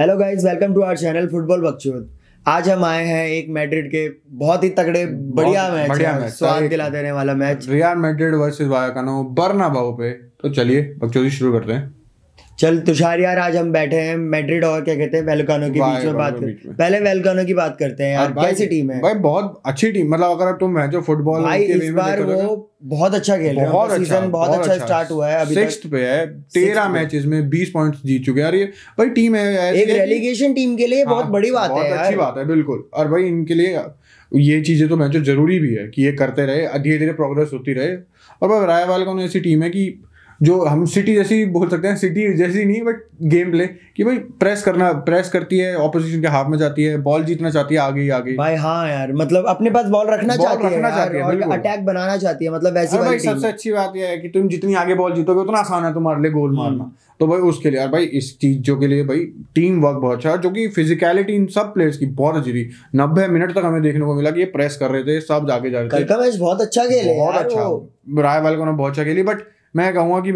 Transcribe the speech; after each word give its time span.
Hello 0.00 0.16
guys 0.16 0.44
welcome 0.44 0.74
to 0.74 0.80
our 0.80 0.96
channel 0.96 1.26
football 1.28 1.60
बकचोद 1.60 2.10
आज 2.46 2.68
हम 2.68 2.84
आए 2.84 3.04
हैं 3.04 3.26
एक 3.28 3.46
मैड्रिड 3.50 3.88
के 3.88 4.08
बहुत 4.30 4.64
ही 4.64 4.68
तगड़े 4.70 5.06
बढ़िया 5.06 5.68
मैच 5.72 5.88
बढ़िया 5.88 6.18
मैच। 6.18 6.32
स्वाद 6.32 6.62
दिला 6.62 6.88
देने 6.88 7.12
वाला 7.12 7.34
match 7.34 7.68
Real 7.68 7.96
Madrid 7.96 8.34
versus 8.34 8.68
Vallecano 8.68 9.22
Bernabeu 9.24 9.92
पे। 9.92 10.10
तो 10.12 10.50
चलिए 10.54 10.82
बकचोदी 10.98 11.30
शुरू 11.30 11.52
करते 11.52 11.72
हैं। 11.72 11.97
चल 12.58 12.78
तुषार 12.86 13.20
यार 13.20 13.38
आज 13.38 13.56
हम 13.56 13.70
बैठे 13.72 13.96
हैं 13.96 14.16
मैड्रिड 14.30 14.64
और 14.64 14.80
क्या 14.84 14.94
कहते 14.96 15.16
हैं 15.16 15.24
वेलकानो 15.24 15.66
के 15.66 15.80
बीच 15.80 16.04
में 16.04 16.14
बात 16.14 16.38
के 16.38 16.46
कर 16.52 16.72
पहले 16.78 16.98
वेलकानो 17.00 17.44
की 17.44 17.54
बात 17.54 17.76
करते 17.80 18.04
हैं 18.04 18.12
यार 18.12 18.32
कैसी 18.32 18.66
टीम 18.66 18.90
है? 18.90 19.00
भाई 19.00 19.14
बहुत 19.26 19.60
अच्छी 19.66 19.90
टीम 19.92 20.08
मतलब 20.14 20.40
अगर 20.40 20.52
तुम 20.60 20.70
मैचो 20.74 21.00
फुटबॉल 21.00 21.42
भाई 21.42 21.62
इस 21.64 21.90
बार 21.90 22.22
वो 22.22 22.56
बहुत 22.84 23.14
अच्छा 23.14 23.36
खेल 23.36 23.56
रहे 23.56 23.64
हैं 23.64 23.72
बहुत 23.72 23.90
अच्छा 23.90 24.04
सीज़न 24.04 24.30
बहुत 24.30 24.58
अच्छा 24.58 24.86
स्टार्ट 24.86 25.10
हुआ 25.10 25.28
है 25.28 25.38
अभी 25.40 25.54
सिक्स्थ 25.54 25.86
पे 25.92 26.00
है 26.06 26.26
तेरह। 26.54 26.88
मैचेस 26.88 27.24
में 27.24 27.48
बीस 27.50 27.70
पॉइंट्स 27.70 28.00
जीत 28.06 28.24
चुके 28.26 28.40
हैं। 28.40 28.46
यार 28.46 28.54
ये 28.54 28.64
भाई 28.98 29.10
टीम 29.10 29.36
है 29.36 29.72
एक 29.72 29.90
रेलीगेशन 29.90 30.54
टीम 30.54 30.76
के 30.76 30.86
लिए 30.86 31.04
बहुत 31.04 31.24
हाँ, 31.24 31.32
बड़ी 31.32 31.50
बात 31.50 31.70
है 31.70 31.90
अच्छी 31.90 32.16
बात 32.16 32.38
है 32.38 32.44
बिल्कुल। 32.46 32.84
और 32.94 33.08
भाई 33.08 33.24
इनके 33.26 33.54
लिए 33.54 33.78
ये 34.32 34.60
चीज़ें 34.62 34.88
तो 34.88 34.96
मैचो 34.96 35.20
ज़रूरी 35.24 35.58
भी 35.58 35.74
है 35.74 35.86
कि 35.88 36.04
ये 36.04 36.12
करते 36.14 36.46
रहे 36.46 36.78
धीरे 36.78 36.98
धीरे 36.98 37.12
प्रोग्रेस 37.12 37.50
होती 37.52 37.72
रहे। 37.72 37.94
और 38.42 38.48
भाई 38.48 38.66
राय 38.66 38.84
वाले 38.86 39.24
ऐसी 39.24 39.40
टीम 39.40 39.62
है 39.62 39.70
कि 39.70 39.88
जो 40.42 40.60
हम 40.64 40.84
सिटी 40.84 41.14
जैसी 41.14 41.44
बोल 41.44 41.68
सकते 41.68 41.88
हैं 41.88 41.96
सिटी 41.96 42.32
जैसी 42.34 42.64
नहीं 42.64 42.82
बट 42.82 42.96
गेम 43.22 43.50
प्ले 43.50 43.66
कि 43.66 44.04
भाई 44.04 44.18
प्रेस 44.40 44.62
करना 44.62 44.92
प्रेस 45.06 45.28
करती 45.28 45.58
है 45.58 45.74
ऑपोजिशन 45.76 46.20
के 46.20 46.28
हाथ 46.28 46.50
में 46.50 46.56
जाती 46.58 46.84
है 46.84 46.98
बॉल 46.98 47.24
जीतना 47.24 47.50
चाहती 47.50 47.74
है 47.74 47.80
आगे 47.80 48.00
ही 48.00 48.08
आगे। 48.08 48.36
भाई 48.36 48.54
हाँ 48.56 48.88
यार 48.88 49.12
मतलब 49.12 49.46
अपने 49.48 49.70
पास 49.70 49.86
बॉल 49.86 50.06
रखना 50.06 50.36
बॉल 50.36 50.46
चाहती 50.46 50.64
है 50.64 50.70
रखना 50.70 50.88
यार, 50.88 51.12
चाहती 51.12 51.36
है, 51.36 51.58
अटैक 51.58 51.84
बनाना 51.86 52.16
चाहती 52.16 52.44
है 52.44 52.50
मतलब 52.50 52.74
वैसी 52.74 52.98
भाई 52.98 53.18
सबसे 53.18 53.48
अच्छी 53.48 53.72
बात 53.72 53.96
यह 53.96 54.08
है 54.08 54.18
कि 54.18 54.28
तुम 54.28 54.48
जितनी 54.48 54.74
आगे 54.74 54.94
बॉल 54.94 55.14
जीतोगे 55.14 55.40
उतना 55.40 55.58
आसान 55.58 55.84
है 55.84 55.92
तुम्हारे 55.94 56.22
लिए 56.22 56.30
गोल 56.30 56.56
मारना। 56.56 56.90
तो 57.20 57.26
भाई 57.26 57.38
उसके 57.40 57.70
लिए 57.70 57.80
यार 57.80 57.88
भाई 57.88 58.04
इस 58.14 58.38
चीज़ों 58.38 58.76
के 58.76 58.86
लिए 58.86 59.04
भाई 59.04 59.24
टीम 59.54 59.80
वर्क 59.82 59.96
बहुत 59.96 60.16
अच्छा 60.16 60.36
जो 60.36 60.50
कि 60.50 60.68
फिजिकलिटी 60.68 61.32
इन 61.32 61.46
सब 61.46 61.74
प्लेयर्स 61.74 61.98
की 61.98 62.06
बहुत 62.06 62.36
अच्छी 62.36 62.52
थी। 62.52 62.68
नब्बे 62.96 63.26
मिनट 63.28 63.54
तक 63.54 63.64
हमें 63.64 63.82
देखने 63.82 64.04
को 64.04 64.14
मिला 64.14 64.30
कि 64.30 64.40
ये 64.40 64.46
प्रेस 64.46 64.76
कर 64.76 64.90
रहे 64.90 65.02
थे 65.02 65.20
सब 65.20 65.48
जाके 65.48 65.70
जा 65.70 65.80
रहे 65.80 66.04
थे। 66.04 66.38
बहुत 66.38 66.60
अच्छा 66.60 66.84
खेले 66.84 67.18
बहुत 67.18 67.34
अच्छा। 67.34 68.22
राय 68.22 68.40
वाले 68.40 68.56
को 68.56 68.64
बहुत 68.64 68.90
अच्छा 68.90 69.04
खेली 69.04 69.22
बट 69.22 69.42
मैं 69.74 69.92
कहूँगा 69.94 70.20
कि 70.20 70.32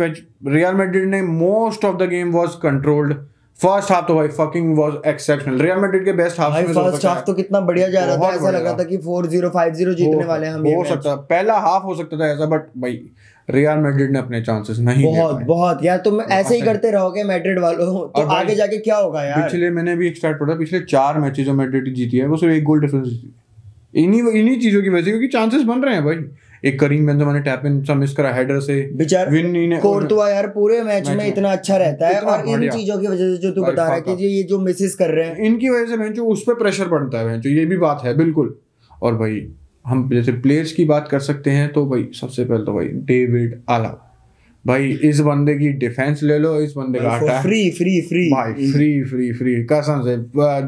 रियल 0.50 0.74
मैड्रिड 0.74 1.08
ने 1.08 1.22
most 1.22 1.84
of 1.84 1.96
the 1.96 2.08
game 2.08 2.32
was 2.32 2.54
controlled 2.62 3.14
first 3.60 3.90
half 3.92 4.06
तो 4.06 4.14
भाई 4.14 4.28
fucking 4.28 4.76
was 4.78 4.92
exceptional 5.06 5.60
Real 5.62 5.78
Madrid 5.78 6.04
के 6.04 6.12
बेस्ट 6.12 6.40
हाफ़ 6.40 6.54
में 6.54 6.72
फ़र्स्ट 6.74 7.06
हाफ़ 7.06 7.24
तो 7.24 7.34
कितना 7.34 7.60
बढ़िया 7.62 7.88
जा 7.88 8.04
रहा 8.04 8.16
था 8.16 8.34
ऐसा 8.34 8.50
लग 8.50 8.64
रहा 8.64 8.78
था 8.78 8.84
कि 8.84 8.96
4-0 8.98 9.50
5-0 9.56 9.94
जीतने 9.94 10.24
वाले 10.24 10.46
हैं 10.46 10.54
हम 10.54 10.66
हो 10.66 10.84
सकता 10.84 11.10
है। 11.10 11.16
पहला 11.26 11.58
हाफ़ 11.60 11.82
हो 11.82 11.94
सकता 11.94 12.18
था 12.20 12.28
ऐसा 12.28 12.46
बट 12.46 12.66
भाई 12.78 13.00
रियल 13.48 13.78
मैड्रिड 13.78 14.12
ने 14.12 14.18
अपने 14.18 14.40
चांसेस 14.42 14.78
नहीं 14.80 15.04
बहुत 15.06 15.42
बहुत। 15.44 15.84
यार 15.84 15.98
तुम 15.98 16.20
ऐसे 16.20 16.54
ही 16.54 16.60
करते 16.62 16.90
रहोगे 16.90 17.24
मैड्रिड 17.24 17.58
वालों 17.58 17.86
तो 18.08 18.22
आगे 18.30 18.54
जाके 18.54 18.78
क्या 18.78 18.96
होगा 18.96 19.22
यार? 19.24 19.42
पिछले 19.42 19.70
मैंने 19.70 19.96
भी 19.96 20.06
एक 20.08 20.16
स्टार्ट 20.16 20.38
पढ़ा 20.40 20.54
पिछले 20.56 20.80
चार 20.86 21.18
मैचेस 21.20 21.46
जो 21.46 21.54
मैड्रिड 21.54 21.94
जीती 21.94 22.16
है 22.16 22.26
वो 22.26 22.36
सिर्फ़ 22.36 22.54
एक 22.54 22.64
गोल 22.64 22.80
डिफरेंस 22.80 23.06
जीती 23.08 24.02
इन्हीं 24.02 24.22
इन्हीं 24.22 24.58
चीज़ों 24.60 24.82
की 24.82 24.88
वजह 24.88 25.04
से 25.04 25.10
क्योंकि 25.10 25.28
चांसेस 25.28 25.62
बन 25.64 25.82
रहे 25.82 25.94
हैं 25.94 26.04
भाई। 26.04 26.16
एक 26.62 26.78
करीम 26.80 27.06
बेंजो 27.06 27.32
ने 27.32 27.40
टैप 27.40 27.62
इन 27.66 27.82
सा 27.84 27.94
मिस 27.94 28.12
करा 28.14 28.32
हेडर 28.34 28.60
से। 28.60 28.80
बिचार 28.96 29.30
विन 29.30 29.50
ने 29.68 29.78
कोर्तुआ 29.78 30.28
यार 30.28 30.46
पूरे 30.48 30.80
मैच 30.82 31.08
मैच 31.08 31.16
में 31.16 31.26
इतना 31.26 31.52
अच्छा 31.52 31.76
रहता 31.76 32.08
है 32.08 32.20
और 32.20 32.48
इन 32.48 32.68
चीज़ों 32.70 32.98
की 32.98 33.06
वजह 33.06 33.34
से 33.34 33.38
जो 33.38 33.50
तू 33.50 33.62
बता 33.62 33.86
रहा 33.86 33.94
है 33.94 34.00
कि 34.02 34.26
ये 34.26 34.42
जो 34.42 34.58
मिसेस 34.60 34.94
कर 34.94 35.10
रहे 35.10 35.26
हैं। 35.26 35.36
इनकी 35.38 35.68
वजह 35.68 35.86
से 35.86 35.96
भैंचो 35.96 36.24
उस 36.26 36.44
पर 36.46 36.54
प्रेशर 36.54 36.88
पड़ता 36.88 37.18
है 37.18 37.24
भैंचो 37.24 37.48
ये 37.48 37.64
भी 37.66 37.76
बात 37.78 38.02
है 38.04 38.16
बिल्कुल। 38.16 38.54
और 39.02 39.16
भाई 39.16 39.46
हम 39.86 40.08
जैसे 40.10 40.32
प्लेयर्स 40.32 40.72
की 40.72 40.84
बात 40.84 41.08
कर 41.10 41.20
सकते 41.22 41.50
हैं 41.50 41.72
तो 41.72 41.84
भाई 41.86 42.08
सबसे 42.14 42.44
पहले 42.44 42.64
तो 42.64 42.72
भाई 42.72 42.88
डेविड 43.06 43.60
आला 43.70 43.88
भाई 44.64 44.90
इस 45.04 45.20
बंदे 45.20 45.54
की 45.54 45.68
डिफेंस 45.78 46.22
ले 46.22 46.38
लो 46.38 46.54
इस 46.60 46.72
बंदे 46.76 46.98
का 46.98 47.10
हटा 47.10 47.40
फ्री 47.42 47.70
फ्री 47.70 48.00
फ्री 48.00 48.28
भाई 48.30 48.52
फ्री 48.72 49.02
फ्री 49.04 49.32
फ्री 49.32 49.54
कसम 49.72 50.02
से 50.04 50.16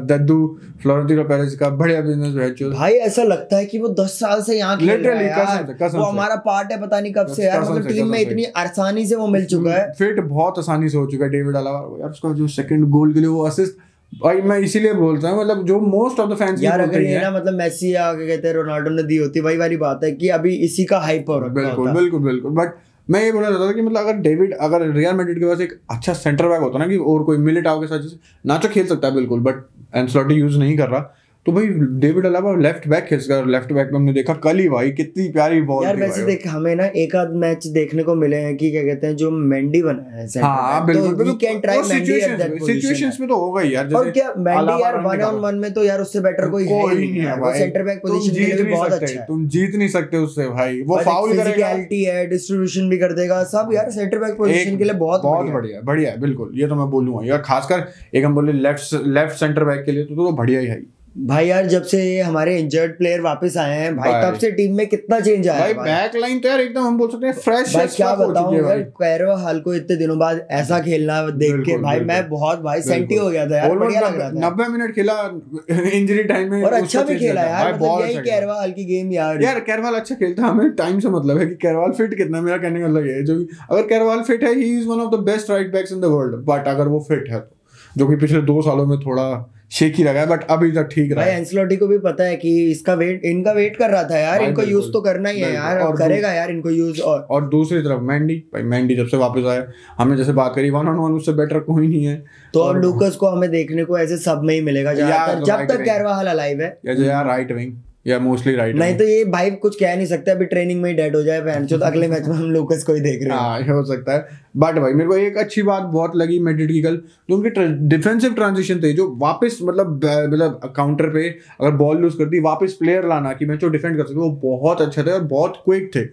दद्दू 0.05 0.39
फ्लोरेंटिनो 0.81 1.23
पेरेज 1.23 1.55
का 1.55 1.69
बढ़िया 1.81 2.01
बिज़नेस 2.01 2.33
भैंचो 2.33 2.69
भाई 2.71 2.93
ऐसा 3.05 3.23
लगता 3.23 3.57
है 3.57 3.65
कि 3.65 3.79
वो 3.79 3.89
दस 3.99 4.19
साल 4.19 4.41
से 4.41 4.57
यहाँ 4.57 4.77
खेल 4.77 4.89
रहा 4.89 5.19
है 5.19 5.29
कसम 5.29 5.67
से, 5.67 5.73
कसम 5.85 5.97
वो 5.97 6.03
हमारा 6.03 6.35
पार्ट 6.45 6.71
है 6.71 6.81
पता 6.81 6.99
नहीं 6.99 7.13
कब 7.13 7.27
से 7.27 7.45
यार 7.45 7.61
मतलब 7.61 7.87
टीम 7.87 8.07
में 8.07 8.19
इतनी 8.19 8.45
आसानी 8.57 9.05
से 9.05 9.15
वो 9.15 9.27
मिल 9.27 9.45
चुका 9.45 9.73
है। 9.73 9.91
फिट 9.91 10.19
बहुत 10.19 10.59
आसानी 10.59 10.89
से 10.89 10.97
हो 10.97 11.05
चुका 11.05 11.25
है 11.25 11.31
डेविड 11.31 11.55
अलावा 11.55 11.99
यार 11.99 12.09
उसका 12.09 12.33
जो 12.33 12.47
सेकंड 12.55 12.89
गोल 12.89 13.13
के 13.13 13.19
लिए 13.19 13.29
वो 13.29 13.45
असिस्ट 13.47 13.77
भाई 14.13 14.41
मैं 14.41 14.57
इसीलिए 14.59 14.93
बोलता 14.93 15.29
हूँ 15.29 15.39
मतलब 15.39 15.65
जो 15.65 15.79
मोस्ट 15.79 16.19
ऑफ़ 16.19 16.29
द 16.31 16.35
फैंस 16.37 16.63
यार 16.63 16.79
अगर 16.79 17.01
ये 17.01 17.21
ना 17.21 17.31
मतलब 17.31 17.53
मेसी 17.53 17.91
क्या 17.91 18.13
कहते 18.13 18.47
हैं 18.47 18.53
रोनाल्डो 18.55 18.89
ने 18.89 19.03
दी 19.03 19.17
होती 19.17 19.39
वही 19.39 19.57
वाली 19.57 19.77
बात 19.77 20.03
है 20.03 20.11
कि 20.11 20.29
अभी 20.39 20.53
इसी 20.65 20.85
का 20.85 20.99
हाइप 20.99 21.29
हो 21.29 21.39
रखा 21.39 21.53
बिल्कुल 21.53 21.91
बिल्कुल 21.91 22.23
बिल्कुल। 22.23 22.51
बट 22.55 22.75
मैं 23.09 23.23
ये 23.23 23.31
बोलना 23.31 23.49
चाहता 23.49 23.67
था 23.67 23.71
कि 23.71 23.81
मतलब 23.81 23.97
अगर 23.97 24.17
डेविड 24.19 24.53
अगर 24.53 24.87
रियल 24.91 25.15
मैड्रिड 25.15 25.39
के 25.39 25.45
पास 25.45 25.59
एक 25.61 25.79
अच्छा 25.91 26.13
सेंटर 26.13 26.47
बैक 26.47 26.61
होता 26.61 26.79
ना 26.79 26.87
कि 26.87 26.97
और 26.97 27.23
कोई 27.23 27.37
मिलिटाओ 27.37 27.81
के 27.81 27.87
साथ 27.87 27.99
जैसे 27.99 28.17
नाचो 28.45 28.69
खेल 28.69 28.87
सकता 28.87 29.07
है 29.07 29.13
बिल्कुल 29.13 29.39
बट 29.39 29.63
एनसलॉटी 29.95 30.35
यूज़ 30.35 30.57
नहीं 30.59 30.77
कर 30.77 30.89
रहा। 30.89 31.13
तो 31.45 31.51
भाई 31.51 31.67
डेविड 32.01 32.25
अलावा 32.25 32.55
लेफ़्ट 32.55 32.87
बैक 32.87 33.03
खेल 33.05 33.19
सकता 33.19 33.35
है 33.35 33.49
लेफ़्ट 33.51 33.71
बैक 33.73 33.89
में 33.91 33.99
हमने 33.99 34.13
देखा 34.13 34.33
कल 34.43 34.59
ही 34.59 34.69
भाई 34.69 34.91
कितनी 34.91 35.27
प्यारी 35.31 35.61
बॉल 35.61 35.83
यार 35.83 35.95
वैसे 35.95 36.23
देख 36.25 36.47
हमें 36.47 36.75
ना 36.75 36.85
एक 36.95 37.15
आध 37.15 37.33
मैच 37.33 37.67
देखने 37.67 38.03
को 38.03 38.15
मिले 38.15 38.37
हैं 38.37 38.55
कि 38.57 38.71
क्या 38.71 38.83
कहते 38.83 39.07
हैं 39.07 39.15
जो 39.15 39.29
मेंडी 39.31 39.81
बना 39.83 40.15
है 40.15 40.25
center 40.27 40.43
हाँ 40.43 40.85
बिल्कुल 40.85 41.13
तो 41.25 41.35
can 41.43 41.61
try 41.65 41.75
Mendy 41.81 42.15
at 42.21 42.33
that 42.39 42.55
position 42.55 42.65
situations 42.65 43.19
में 43.19 43.27
तो 43.29 43.35
होगा 43.35 43.61
ही 43.61 43.75
यार 43.75 43.93
और 43.93 44.09
क्या 44.11 44.33
मेंडी 44.37 44.81
यार 44.81 44.99
वन 45.01 45.21
ऑन 45.21 45.35
वन 45.41 45.55
में 45.55 45.71
तो 45.73 45.83
यार 45.83 46.01
उससे 46.01 46.19
बेटर 46.19 46.49
कोई 46.49 46.65
है 46.65 46.81
ही 46.87 47.11
नहीं 47.11 47.27
वो 47.27 47.45
भाई। 47.45 47.59
सेंटर 47.59 47.83
बैक 47.83 47.99
पोजीशन 47.99 48.33
के 48.35 48.45
लिए 48.45 48.55
भी 48.55 48.71
बहुत 48.71 48.91
अच्छा 48.91 49.19
है। 49.19 49.25
तुम 49.27 49.47
जीत 49.47 49.75
नहीं 49.75 49.89
सकते 49.89 50.17
उससे 50.17 50.47
भाई। 50.49 50.81
वो 50.81 50.99
फाउल 51.01 51.29
करेगा। 51.29 51.51
फिजिकलिटी 51.51 52.03
है 52.03 52.25
डिस्ट्रीब्यूशन 52.29 52.89
भी 52.89 52.97
कर 52.97 53.13
देगा 53.13 53.43
सब 53.53 53.69
यार 53.73 53.91
सेंटर 53.91 54.17
बैक 54.17 54.37
पोजीशन 54.37 54.77
के 54.77 54.83
लिए 54.83 54.93
बहुत 54.95 55.21
बहुत 55.21 55.51
बढ़िया 55.51 55.81
बढ़िया 55.83 56.11
है 56.11 56.19
बिल्कुल। 56.21 56.51
ये 56.55 56.67
तो 56.67 56.75
मैं 56.75 56.89
बोलूँगा। 56.89 57.25
यार 57.27 57.41
खासकर 57.45 57.87
एक 58.17 58.25
हम 58.25 58.35
बोले 58.35 58.59
लेफ़्ट 58.59 59.07
लेफ़्ट 59.07 59.37
सेंटर 59.37 59.63
बैक 59.63 59.85
के 59.85 59.91
लिए 59.91 60.03
तो, 60.05 60.15
तो 60.15 60.31
बढ़िया 60.31 60.59
ही 60.59 60.67
है। 60.67 60.94
भाई 61.15 61.45
यार 61.47 61.65
जब 61.65 61.83
से 61.83 61.99
हमारे 62.19 62.57
इंजर्ड 62.59 62.91
प्लेयर 62.97 63.21
वापस 63.21 63.55
आए 63.57 63.75
हैं 63.75 63.95
भाई 63.97 64.11
भाई। 64.11 64.21
तब 64.23 64.37
से 64.39 64.49
टीम 64.51 64.75
में 64.75 64.85
कितना 64.87 65.19
चेंज 65.19 65.47
आया 65.47 65.59
भाई 65.59 65.69
है 65.69 65.73
भाई 65.75 65.85
बैक 65.91 66.15
लाइन 66.15 66.39
तो 66.39 66.47
यार 66.49 66.61
एकदम 66.61 66.83
हम 66.83 66.97
बोल 66.97 67.09
सकते 67.09 67.25
हैं 67.27 67.33
फ्रेश 67.35 67.75
भाई 67.75 67.87
क्या 67.87 68.13
बताऊँ 68.15 68.55
यार 68.55 68.79
कैरो 68.99 69.35
हाल 69.35 69.59
को 69.59 69.73
इतने 69.73 69.95
दिनों 69.95 70.17
बाद 70.19 70.41
ऐसा 70.53 70.79
खेलना 70.79 71.21
देख 71.35 71.55
के 71.65 71.77
भाई 71.77 71.99
मैं। 72.01 72.27
बहुत 72.29 72.59
भाई 72.59 72.81
सेंटी 72.81 73.15
हो 73.15 73.29
गया 73.29 73.45
था 73.49 73.57
यार 73.57 73.77
बढ़िया 73.77 74.01
लग 74.01 74.19
रहा 74.19 74.29
था 74.29 74.39
नब्बे 74.39 74.67
मिनट 74.67 74.93
खेला 74.95 75.13
इंजरी 75.91 76.23
टाइम 76.23 76.51
में 76.51 76.63
और 76.63 76.73
अच्छा 76.73 77.01
भी 77.03 77.15
खेला। 77.15 77.41
यार 77.43 77.63
भाई, 77.63 77.73
मतलब 77.73 78.01
यही 78.01 78.07
अच्छा 78.07 78.21
खेला। 78.21 78.31
कैरवा 78.31 78.59
हाल 78.59 78.71
की 78.71 78.85
गेम 78.85 79.11
यार 79.13 79.41
यार 79.43 79.59
कैरवाल 79.61 79.95
अच्छा 79.95 80.15
खेलता 80.15 80.43
हमें 80.45 80.69
टाइम 80.75 80.99
से 80.99 81.09
मतलब 81.09 81.37
है 81.37 81.45
कि 81.45 81.55
कैरवाल 81.61 81.91
फिट 81.93 82.17
कितना 82.17 82.41
मेरा 82.41 82.57
कहने 82.57 82.81
का 82.81 82.87
मतलब 82.87 83.05
ये 83.07 83.21
जो 83.23 83.39
अगर 83.71 83.87
कैरवाल 83.87 84.21
फिट 84.23 84.43
है 84.43 84.53
he 84.55 84.77
is 84.77 84.87
one 84.87 85.01
of 85.01 85.15
the 85.15 85.23
best 85.25 85.49
right 85.49 85.71
backs 85.73 85.91
in 85.91 86.01
the 86.01 86.15
world 86.17 86.35
but 86.45 86.67
अगर 86.67 86.87
वो 86.87 87.05
फिट 87.09 87.29
है 87.29 87.39
तो 87.39 87.55
जो 87.95 88.07
कि 88.07 88.15
पिछले 88.17 88.41
दो 88.43 88.61
सालों 88.61 88.85
में 88.85 88.97
थोड़ा 88.99 89.27
शेकी 89.71 90.03
लगा 90.03 90.19
है 90.19 90.27
बट 90.27 90.43
अभी 90.43 90.71
तक 90.71 90.89
ठीक 90.91 91.11
रहा 91.11 91.21
भाई 91.21 91.31
है। 91.31 91.39
एंसलोटी 91.39 91.75
को 91.75 91.87
भी 91.87 91.97
पता 91.97 92.23
है 92.23 92.35
कि 92.35 92.71
इसका 92.71 92.93
वेट 92.93 93.25
इनका 93.25 93.51
वेट 93.51 93.77
कर 93.77 93.89
रहा 93.89 94.03
था 94.03 94.17
यार 94.17 94.41
इनको 94.41 94.63
यूज़ 94.63 94.91
तो 94.91 95.01
करना 95.01 95.29
ही 95.29 95.39
है 95.39 95.53
यार 95.53 95.79
और 95.79 95.97
करेगा 95.97 96.31
यार 96.33 96.49
इनको 96.51 96.69
यूज़ 96.69 97.01
और 97.01 97.19
और 97.29 97.49
दूसरी 97.49 97.81
तरफ़ 97.81 98.01
मैंडी 98.01 98.35
भाई 98.53 98.63
मैंडी 98.63 98.95
जब 98.95 99.07
से 99.07 99.17
वापस 99.17 99.45
आया 99.45 99.65
हमने 99.97 100.17
जैसे 100.17 100.31
बात 100.31 100.53
करी 100.55 100.69
वन 100.69 100.87
ऑन 100.87 100.95
वन 100.95 101.11
उससे 101.11 101.33
बेटर 101.33 101.59
कोई 101.59 101.87
नहीं 101.87 102.05
है। 102.05 102.25
तो 102.53 102.59
अब 102.59 102.67
और- 102.67 102.81
लूकस 102.81 103.15
को 103.15 103.27
हमें 103.27 103.49
देखने 103.51 103.83
को 103.83 103.99
ऐसे 103.99 104.17
सब 104.17 104.41
में 104.43 104.53
ही 104.53 104.61
मिलेगा 104.61 104.93
तो 104.93 105.45
जब 105.45 105.65
तक। 105.67 105.81
कैरवा 105.83 106.13
हाल 106.13 106.27
अलाइव 106.27 106.61
है। 106.61 106.79
या 106.87 107.21
राइट 107.21 107.51
विंग 107.51 107.73
या 108.05 108.17
मोस्टली 108.19 108.53
राइट 108.55 108.75
नहीं 108.75 108.97
तो 108.97 109.03
ये 109.03 109.23
भाई 109.25 109.51
कुछ 109.51 109.75
कह 109.75 109.95
नहीं 109.95 110.05
सकते 110.05 110.31
अभी 110.31 110.45
ट्रेनिंग 110.45 110.81
में 110.81 110.89
ही 110.89 110.95
डेड 110.95 111.15
हो 111.15 111.21
जाए 111.23 111.41
फ़ैन 111.41 111.65
तो 111.67 111.77
अगले 111.77 112.07
मैच 112.07 112.27
में 112.27 112.35
हम 112.35 112.51
लोकस 112.51 112.83
को 112.83 112.93
ही 112.93 113.01
देख 113.01 113.23
रहे 113.23 113.31
हैं। 113.31 113.37
हाँ 113.37 113.75
हो 113.75 113.83
सकता 113.85 114.13
है। 114.13 114.43
बट 114.57 114.79
भाई 114.79 114.93
मेरे 114.93 115.09
को 115.09 115.15
एक 115.17 115.37
अच्छी 115.37 115.61
बात 115.61 115.83
बहुत 115.83 116.15
लगी 116.15 116.39
मेडिट 116.39 116.71
की 116.71 116.81
कल 116.81 117.01
जो 117.29 117.35
उनकी 117.37 117.65
डिफेंसिव 117.87 118.33
ट्रांजिशन 118.33 118.79
थे 118.83 118.93
जो 118.93 119.07
वापस 119.17 119.57
मतलब 119.63 119.95
मतलब 120.05 120.73
काउंटर 120.75 121.09
पे 121.09 121.27
अगर 121.61 121.71
बॉल 121.71 121.97
लूज 121.97 122.13
करती 122.13 122.29
दी 122.29 122.39
वापस 122.39 122.73
प्लेयर 122.73 123.07
लाना 123.07 123.33
कि 123.33 123.45
मैं 123.45 123.57
जो 123.57 123.69
डिफेंड 123.69 123.97
कर 123.97 124.03
सकूँ 124.03 124.21
वो 124.21 124.29
बहुत 124.43 124.81
अच्छे 124.81 125.03
थे 125.03 125.11
और 125.11 125.23
बहुत 125.33 125.61
क्विक 125.65 125.89
थे। 125.95 126.05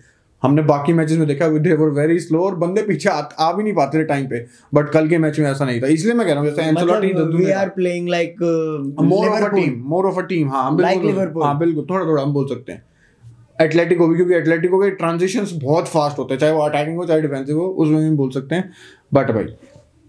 हमने 0.42 0.62
बाकी 0.62 0.92
मैचेस 0.92 1.18
में 1.18 1.26
देखा 1.28 1.48
दे 1.48 1.74
वर 1.74 1.88
वेरी 1.98 2.18
स्लो 2.20 2.40
और 2.44 2.54
बंदे 2.54 2.82
पीछे 2.82 3.08
आ, 3.08 3.18
आ 3.18 3.52
भी 3.52 3.62
नहीं 3.62 3.74
पाते 3.74 3.98
थे 3.98 4.04
टाइम 4.04 4.26
पे। 4.26 4.44
बट 4.74 4.88
कल 4.90 5.08
के 5.08 5.18
मैच 5.18 5.38
में 5.38 5.50
ऐसा 5.50 5.64
नहीं 5.64 5.80
था। 5.82 5.86
इसलिए 5.88 6.14
मैं 6.14 6.26
कह 6.26 6.32
रहा 6.32 6.42
हूँ 6.42 6.50
जैसे 6.50 6.62
एंसेलोटी 6.62 7.12
मतलब 7.12 7.34
we 7.34 7.50
are 7.50 7.68
playing 7.68 8.08
like 8.08 8.42
more 9.02 9.28
of 9.28 9.44
a 9.44 9.48
team 9.48 9.82
more 9.86 10.06
of 10.06 10.18
a 10.18 10.26
team 10.26 10.48
हाँ 10.50 10.74
बिल्कुल. 10.76 11.42
हाँ 11.42 11.58
थोड़ा 11.60 12.04
थोड़ा 12.04 12.22
हम 12.22 12.32
बोल 12.32 12.48
सकते 12.48 12.72
हैं। 12.72 12.84
एटलेटिको 13.60 14.06
भी 14.08 14.16
क्योंकि 14.16 14.34
एटलेटिको 14.34 14.78
के 14.78 14.90
ट्रांजिशंस 14.90 15.52
बहुत 15.62 15.88
फास्ट 15.88 16.18
होते 16.18 16.34
हैं 16.34 16.40
चाहे 16.40 16.52
वो 16.52 16.60
अटैकिंग 16.60 16.96
हो 16.96 17.04
चाहे 17.06 17.20
डिफेंसिव 17.20 17.58
हो 17.58 17.66
उसमें 17.66 17.98
भी 18.00 18.16
बोल 18.16 18.30
सकते 18.30 18.54
हैं। 18.54 18.70
बट 19.14 19.30
भाई 19.30 19.44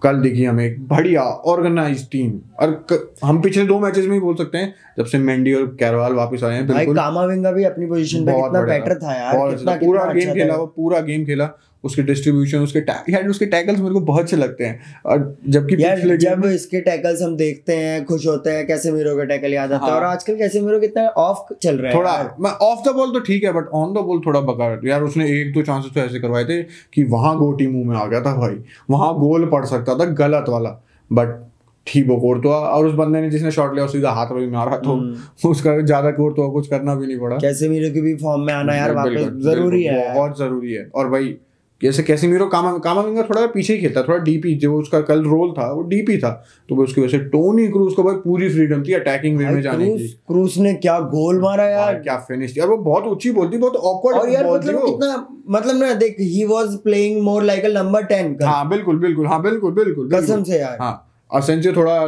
कल 0.04 0.20
देखी 0.22 0.44
हमें 0.46 0.64
एक 0.66 0.78
बढ़िया 0.88 1.22
ऑर्गेनाइज 1.52 2.10
टीम 2.12 2.32
और 2.62 2.72
क, 2.92 3.14
हम 3.24 3.42
पिछले 3.42 3.64
दो 3.66 3.80
मैचेस 3.80 4.06
में 4.06 4.14
ही 4.14 4.20
बोल 4.20 4.36
सकते 4.36 4.58
हैं 4.58 4.74
जब 4.98 5.06
से 5.06 5.18
मेंडी 5.18 5.54
और 5.54 5.66
कैरवाल 5.80 6.14
वापस 6.14 6.44
आए 6.44 6.56
हैं 6.56 6.66
बिल्कुल। 6.68 6.96
कामाविंगा 6.96 7.52
भी 7.52 7.64
अपनी 7.64 7.86
पोजीशन 7.86 8.26
पे 8.26 8.32
कितना 8.34 8.62
बेटर 8.64 8.96
था 9.04 9.16
यार 9.18 9.50
कितना 9.56 9.76
पूरा 9.76 10.06
कितना 10.06 10.14
गेम 10.14 10.30
अच्छा 10.30 10.34
खेला 10.34 10.56
वो 10.56 10.66
पूरा 10.76 11.00
गेम 11.10 11.26
खेला। 11.26 11.46
उसके 11.84 12.02
डिस्ट्रीब्यूशन 12.04 12.60
उसके 12.60 12.80
यार 13.12 13.28
उसके 13.30 13.46
टैकल्स 13.48 13.80
मेरे 13.80 13.94
को 13.94 14.00
बहुत 14.02 14.24
अच्छे 14.24 14.38
लगते 14.38 14.66
हैं। 14.66 15.00
और 15.06 15.36
जबकि 15.48 15.84
यार 15.84 16.16
जब 16.18 16.46
इसके 16.46 16.82
टैकल्स 16.82 17.22
हम 17.22 17.36
देखते 17.38 17.76
हैं 17.76 18.04
खुश 18.06 18.28
होते 18.28 18.50
हैं 18.50 18.66
कैसे 18.68 18.92
मीरो 18.92 19.16
का 19.18 19.24
टैकल 19.26 19.54
याद 19.54 19.72
आता 19.72 19.86
है। 19.86 19.92
हाँ। 19.92 20.00
और 20.00 20.06
आजकल 20.06 20.38
कैसे 20.38 20.62
मीरो 20.62 20.80
कितना 20.80 21.08
ऑफ़ 21.20 21.54
चल 21.56 21.78
रहा 21.78 21.92
है 21.92 21.98
थोड़ा 21.98 22.36
मैं 22.40 22.52
ऑफ़ 22.64 22.88
द 22.88 22.94
बॉल 22.96 23.14
तो 23.14 23.20
ठीक 23.22 23.44
है 23.44 23.54
बट 23.54 23.68
ऑन 23.76 23.94
द 23.94 24.06
बॉल 24.06 24.22
थोड़ा 24.26 24.42
बकार 24.44 24.88
यार 24.88 25.04
उसने 25.04 25.30
एक 25.32 25.54
दो 25.54 25.62
चांसेस 25.64 25.94
तो 25.94 26.02
ऐसे 26.02 26.20
करवाए 26.20 26.46
थे 26.46 26.62
कि 26.94 27.04
वहाँ 27.10 27.38
गोटी 27.38 27.68
मुँह 27.68 27.90
में 27.90 27.96
आ 27.98 28.06
गया 28.06 28.22
था 28.22 28.36
भाई। 28.38 28.56
वहाँ 28.90 29.14
गोल 29.20 29.50
पड़ 29.50 29.66
सकता 29.68 29.96
था 29.96 30.06
गलत 30.18 30.50
वाला। 30.50 30.80
बट 31.12 31.42
ठीबो 31.88 32.16
कोर्तुआ 32.18 32.56
और 32.58 32.86
उस 32.88 32.94
बंदे 32.96 33.22
ने 33.22 33.30
जिसने 33.30 33.52
शॉट 33.52 33.74
लिया 33.76 33.86
सीधा 33.88 34.12
हाथ 34.12 34.32
में 34.32 34.52
मारा 34.52 34.78
तो 34.78 34.92
हम्म। 34.92 35.50
उसका 35.50 35.80
ज़्यादा 35.82 36.12
कोर्तुआ 36.14 36.48
कुछ 36.50 36.68
करना 36.68 36.94
भी 36.96 37.08
नहीं 37.08 37.18
पड़ा। 37.20 37.38
कैसे 37.38 37.70
मीरो 37.70 37.90
की 37.94 38.02
भी 38.02 38.16
फॉर्म 38.18 38.42
में 38.42 38.54
आना 38.54 38.76
यार 38.76 38.94
वापस 38.96 39.32
ज़रूरी 39.44 39.84
है। 39.84 40.14
बहुत 40.14 40.38
ज़रूरी 40.40 40.74
है। 40.74 40.86
और 40.96 41.10
भाई 41.10 41.36
जैसे 41.82 42.04
कैसेमीरो 42.04 42.46
कामा 42.48 42.78
कामाविंगा 42.78 43.22
थोड़ा 43.22 43.46
पीछे 43.46 43.74
ही 43.74 43.80
खेलता 43.80 44.02
थोड़ा 44.04 44.18
डीपी 44.18 44.54
जो 44.56 44.74
उसका 44.76 45.00
कल 45.02 45.24
रोल 45.24 45.52
था 45.52 45.72
वो 45.74 45.82
डीपी 45.82 46.18
था। 46.18 46.30
तो 46.70 46.76
उसकी 46.84 47.02
वजह 47.02 47.18
से 47.18 47.24
टोनी 47.26 47.68
क्रूज 47.68 47.94
को 47.94 48.04
भाई 48.04 48.16
पूरी 48.16 48.50
फ्रीडम 48.50 48.84
थी 48.84 48.94
अटैकिंग 48.94 49.38
वे 49.38 49.46
में 49.46 49.62
जाने 49.62 49.90
की। 49.90 50.08
क्रूज 50.28 50.58
ने 50.58 50.74
क्या 50.76 51.00
गोल 51.00 51.42
मारा 51.42 51.64
यार 51.64 51.82
यार। 51.84 52.00
क्या 52.00 52.18
फिनिश 52.18 52.58
यार 52.58 52.68
वो 52.68 52.78
बहुत 52.78 53.08
ऊँची 53.08 53.32
बोलती 53.32 53.58
बहुत 53.58 53.76
ऑकवर्ड 53.76 54.18
और 54.18 54.30
यार 54.30 54.52
मतलब 54.52 54.86
कितना 54.86 55.16
मतलब 55.50 55.76
ना 55.76 55.94
देख 55.94 56.16
he 56.20 56.46
was 56.46 56.78
playing 56.84 57.22
more 57.22 57.44
like 57.44 57.66
a 57.66 57.70
number 57.74 58.06
10 58.06 58.44
हाँ 58.44 58.70
बिल्कुल 58.70 59.00
बिल्कुल 59.00 59.28
हाँ 59.28 59.42
बिल्कुल 59.42 59.74
बिल्कुल 59.74 60.10
कसम 60.12 60.44
से 60.44 60.60
यार। 60.60 60.78
हाँ 60.82 60.96
असेंसियो 61.32 61.74
थोड़ा 61.74 62.00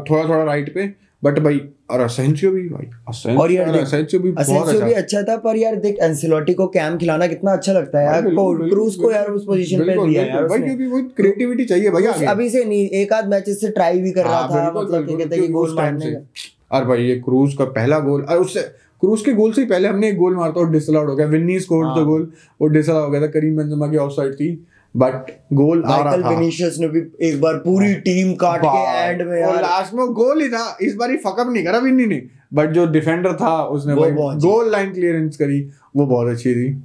थोड़ा 0.00 0.28
थोड़ा 0.28 0.42
राइट 0.44 0.74
पे। 0.74 1.03
बट 1.24 1.38
भाई 1.38 1.60
और 1.90 2.00
असेंसियो 2.00 2.50
भी 2.52 2.62
भाई। 2.68 3.34
और 3.34 3.52
यार 3.52 3.76
असेंसियो 3.78 4.20
भी 4.22 4.30
बहुत 4.30 4.40
असेंसियो 4.40 4.72
अच्छा। 4.72 4.86
भी 4.86 4.92
अच्छा 4.92 5.22
था 5.22 5.36
पर 5.36 5.56
यार 5.56 5.76
देख 5.76 5.98
एंसेलोटी 6.02 6.54
को 6.54 6.66
कैम 6.68 6.96
खिलाना 6.98 7.26
कितना 7.26 7.52
अच्छा 7.52 7.72
लगता 7.72 7.98
है 7.98 8.06
यार। 8.06 8.28
को 8.30 8.68
क्रूज 8.68 8.94
को 8.96 9.10
यार 9.12 9.30
उस 9.30 9.44
पोजीशन 9.46 9.84
पे 9.86 9.96
दिया 9.96 10.24
यार 10.24 10.46
भाई 10.46 10.60
क्योंकि 10.60 10.86
वो 10.86 11.00
क्रिएटिविटी 11.16 11.64
चाहिए 11.64 11.90
भाई 11.90 12.26
अभी 12.26 12.48
से 12.50 12.64
नहीं 12.64 12.88
एक 13.00 13.12
आध 13.12 13.28
मैचेस 13.28 13.60
से 13.60 13.70
ट्राई 13.70 14.00
भी 14.00 14.12
कर 14.12 14.24
रहा 14.24 14.38
हाँ, 14.38 14.48
था 14.50 14.72
मतलब 14.72 15.06
क्या 15.06 15.16
कहते 15.16 15.36
हैं 15.36 15.46
कि 15.46 15.52
गोल 15.52 15.74
मारने 15.76 16.10
का। 16.12 16.76
और 16.76 16.84
भाई 16.86 17.04
ये 17.04 17.16
क्रूज 17.20 17.54
का 17.54 17.64
पहला 17.72 17.98
गोल 18.00 18.22
और 18.22 18.38
उससे 18.38 18.60
क्रूज 19.02 19.22
के 19.22 19.32
गोल 19.32 19.52
से 19.52 19.60
ही 19.60 19.66
पहले 19.68 19.88
हमने 19.88 20.08
एक 20.08 20.16
गोल 20.18 20.36
मारता 20.36 20.60
और 20.60 20.70
डिसअलाउड 20.70 21.08
हो 21.08 21.16
गया। 21.16 21.26
Vinny 21.26 21.58
scored. 21.60 21.98
द 21.98 22.04
गोल 22.06 22.30
वो 22.60 22.66
डिसअलाउड 22.68 23.04
हो 23.04 23.10
गया 23.10 23.20
था 23.22 23.26
करीम 23.30 23.56
बेंजेमा 23.56 23.88
की 23.88 23.96
ऑफसाइड 23.96 24.34
थी। 24.34 24.48
बट 24.96 25.30
गोल 25.52 25.82
आ 25.84 26.02
रहा 26.02 26.16
था। 26.16 26.28
विनीशियस 26.28 26.76
ने 26.78 26.88
भी 26.88 27.28
एक 27.28 27.40
बार 27.40 27.54
पूरी 27.54 27.94
टीम 27.94 28.34
काट 28.34 28.60
के 28.64 29.00
एंड 29.00 29.22
में 29.22 29.42
और 29.44 29.54
यार। 29.54 29.62
लास्ट 29.62 29.94
में 29.94 30.06
गोल 30.06 30.42
ही 30.42 30.48
था। 30.48 30.76
इस 30.82 30.94
बार 30.94 31.10
ही 31.10 31.16
फकअप 31.16 31.48
नहीं 31.50 31.64
करा 31.64 31.78
विन्नी 31.78 32.06
ने। 32.06 32.22
बट 32.54 32.70
जो 32.70 32.86
डिफेंडर 32.86 33.32
था 33.32 33.62
उसने। 33.64 33.94
गोल 33.94 34.70
लाइन 34.72 34.92
क्लियरेंस 34.92 35.36
करी। 35.36 35.60
वो 35.96 36.06
बहुत 36.06 36.28
अच्छी 36.28 36.54
थी। 36.54 36.82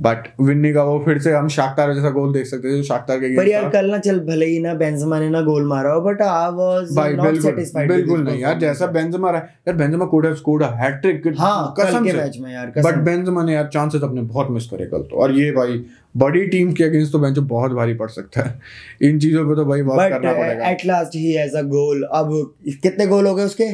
बट 0.00 0.28
विन्नी 0.40 0.72
का 0.72 0.82
वो 0.82 0.98
फिर 1.04 1.18
से 1.18 1.32
हम 1.32 1.48
शाख्तार 1.48 1.92
जैसा 1.94 2.10
गोल 2.10 2.32
देख 2.32 2.46
सकते 2.46 2.68
थे 2.68 2.76
जो 2.76 2.82
शाख्तार 2.82 3.18
के 3.18 3.36
पर 3.36 3.48
यार 3.48 3.68
कल 3.70 3.90
ना 3.90 3.98
चल 3.98 4.20
भले 4.20 4.46
ही 4.46 4.58
ना 4.58 4.74
बेंजेमा 4.74 5.18
ने 5.20 5.28
ना 5.30 5.40
गोल 5.40 5.66
मारा 5.68 5.92
हो 5.92 6.00
but 6.00 6.22
I 6.22 6.50
was 6.52 7.14
not 7.16 7.40
satisfied 7.42 7.92
बिल्कुल 7.92 8.22
नहीं 8.22 8.40
यार 8.40 8.58
जैसा 8.58 8.86
बेंजेमा 8.86 9.30
रहा 9.30 9.40
यार 9.68 9.76
Benzema 9.76 10.04
could 10.04 10.26
have 10.26 10.34
scored 10.34 10.62
a 10.62 10.70
hat trick 10.74 11.28
हाँ 11.38 11.74
कसम 11.80 12.04
के 12.04 12.12
मैच 12.12 12.38
में 12.40 12.52
यार 12.52 12.72
बट 12.78 12.98
बेंजेमा 13.04 13.44
ने 13.44 13.54
यार 13.54 13.68
चांसेस 13.72 14.02
अपने 14.02 14.22
बहुत 14.22 14.50
मिस 14.50 14.66
करे 14.66 14.86
कल 14.86 15.02
तो। 15.02 15.16
और 15.16 15.32
ये 15.32 15.50
भाई 15.52 15.84
बड़ी 16.16 16.46
टीम 16.46 16.72
के 16.72 16.84
अगेंस्ट 16.84 17.12
तो 17.12 17.18
बेंचो 17.18 17.42
बहुत 17.42 17.72
भारी 17.72 17.94
पड़ 17.94 18.08
सकता 18.10 18.42
है। 18.42 19.08
इन 19.08 19.18
चीज़ों 19.20 19.44
पे 19.48 19.54
तो 19.56 19.64
भाई 19.64 19.80
करना 19.80 20.32
पड़ेगा। 20.32 20.68
At 20.68 20.86
last 20.86 21.16
he 21.16 21.32
has 21.32 21.56
a 21.56 21.62
goal 21.68 22.02
अब 22.12 22.54
कितने 22.82 23.06
गोल 23.06 23.26
हो 23.26 23.34
गए 23.34 23.44
उसके? 23.44 23.68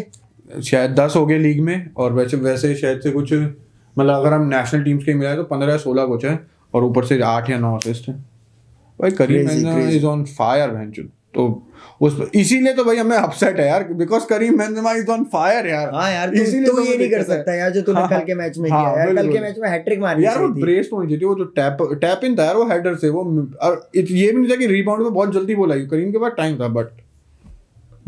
शायद 0.62 0.90
दस 0.90 1.16
हो 1.16 1.24
गए 1.26 1.38
लीग 1.38 1.60
में 1.60 1.90
और 1.96 2.12
वैसे 2.12 2.36
वैसे 2.36 2.74
शायद 2.74 3.00
से 3.00 3.10
कुछ 3.10 3.32
मतलब 3.98 4.14
अगर 4.14 4.32
हम 4.32 4.48
नेशनल 4.48 4.82
टीम्स 4.84 5.04
के 5.04 5.14
मिलाए 5.14 5.36
तो 5.36 5.44
पंद्रह 5.46 5.70
या 5.70 5.76
सोलह 5.78 6.04
कुछ 6.06 6.24
है 6.24 6.38
और 6.74 6.84
ऊपर 6.84 7.04
से 7.04 7.20
आठ 7.26 7.50
या 7.50 7.58
नौ 7.58 7.76
असिस्ट 7.76 8.08
है। 8.08 8.14
भाई 8.98 9.10
करीम 9.18 9.50
इज़ 9.90 10.04
ऑन 10.06 10.24
फायर 10.38 10.70
बेंचो 10.70 11.02
तो 11.34 11.44
उस 12.02 12.20
इसीलिए 12.34 12.72
तो 12.74 12.84
भाई 12.84 12.96
हमें 12.96 13.16
अपसेट 13.16 13.58
है 13.60 13.66
यार 13.66 13.84
because 13.94 14.24
Karim 14.26 14.56
Benzema 14.58 14.92
is 14.92 15.10
on 15.10 15.24
fire 15.32 15.66
यार। 15.66 15.90
हाँ 15.94 16.10
यार 16.12 16.32
इसीलिए 16.34 16.66
तू 16.66 16.76
तो 16.76 16.82
ये 16.84 16.96
नहीं 16.96 17.10
कर 17.10 17.22
सकता 17.22 17.54
यार 17.54 17.70
जो 17.70 17.82
तूने 17.82 18.00
हाँ, 18.00 18.08
कल 18.08 18.24
के 18.26 18.34
मैच 18.34 18.58
में 18.58 18.70
हाँ, 18.70 18.80
किया 18.82 19.04
यार 19.04 19.14
कल 19.16 19.32
के 19.32 19.40
मैच 19.40 19.58
में 19.58 19.68
हैट्रिक 19.68 20.00
मारनी 20.00 20.24
यार 20.24 20.38
वो 20.38 20.48
ब्रेस 20.54 20.88
तो 20.90 20.96
होनी 20.96 21.08
चाहिए 21.08 21.26
वो 21.26 21.34
जो 21.34 21.44
टैप 21.56 21.98
टैप 22.00 22.24
इन 22.24 22.36
था 22.38 22.44
यार 22.44 22.56
वो 22.56 22.64
हेडर 22.70 22.94
से 22.96 23.08
वो 23.08 23.24
और 23.62 23.88
ये 23.96 24.32
भी 24.32 24.38
नहीं 24.40 24.50
था 24.50 24.56
कि 24.56 24.66
रिबाउंड 24.66 25.02
में 25.02 25.12
बहुत 25.12 25.34
जल्दी 25.34 25.54
बोला 25.54 25.76
करीम 25.86 26.12
के 26.12 26.18
पास 26.18 26.32
टाइम 26.36 26.58
था 26.60 26.68
बट 26.78 26.90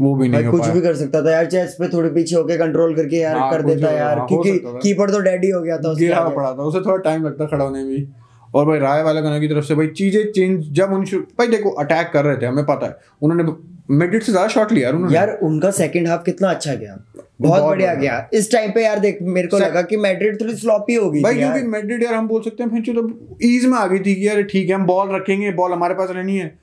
वो 0.00 0.14
भी 0.14 0.28
नहीं 0.28 0.48
कुछ 0.48 0.66
भी 0.66 0.80
कर 0.80 0.94
सकता 0.94 1.22
था 1.22 1.30
यार 1.30 1.46
चेस 1.46 1.76
पे 1.80 1.88
थोड़े 1.88 2.10
पीछे 2.10 2.36
होके 2.36 2.56
कंट्रोल 2.56 2.94
करके 2.96 3.16
यार 3.16 3.36
हाँ, 3.36 3.50
कर 3.50 3.62
देता 3.62 3.90
यार 3.90 4.18
हाँ, 4.18 4.26
क्योंकि 4.26 4.58
कीपर 4.58 5.10
तो 5.10 5.20
डैडी 5.20 5.50
हो 5.50 5.60
गया 5.60 5.78
था 5.78 5.94
गिरा 5.94 6.28
पड़ा 6.28 6.52
था 6.52 6.62
उसे 6.62 6.80
थोड़ा 6.80 6.96
टाइम 6.96 7.26
लगता 7.26 7.46
खड़ा 7.46 7.64
होने 7.64 7.84
में 7.84 8.06
और 8.54 8.66
भाई 8.66 8.78
राय 8.78 9.02
वाला 9.02 9.20
गाना 9.20 9.38
की 9.38 9.48
तरफ़ 9.48 9.64
से 9.64 9.74
भाई 9.74 9.86
चीज़ें 9.86 10.32
चेंज 10.32 10.70
जब 10.72 10.92
उन 10.92 11.04
भाई 11.14 11.46
देखो 11.46 11.70
अटैक 11.70 12.10
कर 12.12 12.24
रहे 12.24 12.36
थे 12.36 12.46
हमें 12.46 12.64
पता 12.64 12.86
है। 12.86 12.96
उन्होंने 13.22 13.52
मिडिट 13.90 14.22
से 14.22 14.32
ज़्यादा 14.32 14.48
शॉट 14.48 14.72
लिया 14.72 14.86
यार 14.86 14.94
उन्होंने। 14.94 15.16
यार 15.16 15.38
उनका 15.42 15.70
सेकंड 15.70 16.08
हाफ़ 16.08 16.22
कितना 16.22 16.50
अच्छा 16.50 16.74
गया। 16.74 16.96
बहुत 17.40 17.60
बहुत 17.60 17.70
बढ़िया। 17.70 17.94
गया। 17.94 18.28
इस 18.34 18.52
टाइम 18.52 18.70
पे 18.70 18.84
यार 18.84 18.98
देख 18.98 19.18
मेरे 19.22 19.48
को 19.48 19.58
लगा 19.58 19.82
कि 19.82 19.96
मैड्रिड 19.96 20.40
थोड़ी 20.40 20.54
स्लॉपी 20.54 20.94
हो 20.94 21.10
गई 21.10 21.22
भाई 21.22 21.34
क्योंकि 21.34 21.62
मैड्रिड 21.62 22.02
यार 22.02 22.14
हम 22.14 22.28
बोल 22.28 22.42
सकते 22.42 22.62
हैं 22.62 22.72
भैंचो 22.72 22.92
तो 22.92 23.36
ईज 23.42 23.64
में 23.66 23.78
आ 23.78 23.86
गई 23.86 23.98
थी 23.98 24.14
कि 24.14 24.28
यार 24.28 24.42
ठीक 24.42 24.68
है 24.68 24.74
हम 24.74 24.86
बॉल 24.86 25.14
रखेंगे 25.14 25.52
बॉल 25.52 25.72
हमारे 25.72 25.94
पास 25.94 26.10
रहनी 26.10 26.36
है। 26.36 26.59